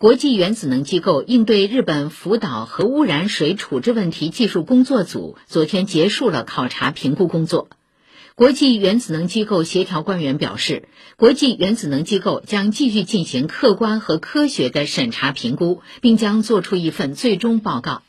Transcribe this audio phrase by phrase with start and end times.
[0.00, 7.68] 国际原子能机构应对日本福岛核污染水处置问题技术工作组昨天结束了考察评估工作。
[8.34, 10.88] 国际原子能机构协调官员表示，
[11.18, 18.00] 国际原子能机构将继续进行客观和科学的审查评估，并将作出一份最终报告。